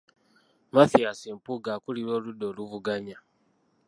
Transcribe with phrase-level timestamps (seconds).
[0.75, 3.17] Mathias Mpuuga akulira oludda oluvuganya.